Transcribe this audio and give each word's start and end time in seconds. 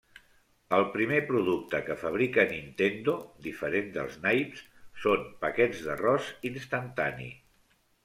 El 0.77 0.85
primer 0.95 1.19
producte 1.27 1.81
que 1.89 1.97
fabrica 2.05 2.47
Nintendo, 2.55 3.15
diferent 3.49 3.95
dels 4.01 4.19
naips, 4.27 4.67
són 5.07 5.31
paquets 5.47 5.87
d'arròs 5.89 6.35
instantani. 6.55 7.35